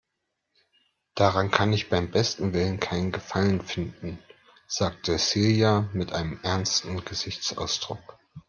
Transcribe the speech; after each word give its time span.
Daran 1.13 1.51
kann 1.51 1.73
ich 1.73 1.89
beim 1.91 2.09
besten 2.09 2.53
Willen 2.53 2.79
keinen 2.79 3.11
Gefallen 3.11 3.61
finden, 3.61 4.17
sagte 4.65 5.19
Silja 5.19 5.91
mit 5.93 6.11
einem 6.11 6.39
ernsten 6.41 7.05
Gesichtsausdruck. 7.05 8.17